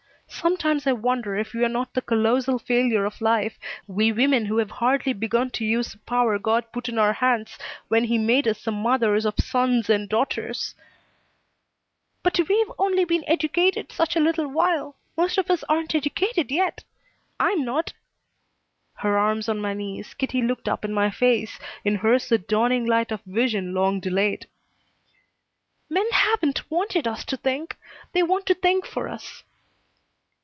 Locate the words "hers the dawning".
21.97-22.85